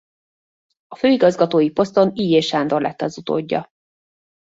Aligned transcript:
A 0.87 0.95
főigazgatói 0.95 1.69
poszton 1.71 2.11
Illyés 2.15 2.45
Sándor 2.47 2.81
lett 2.81 3.01
az 3.01 3.17
utódja. 3.17 3.67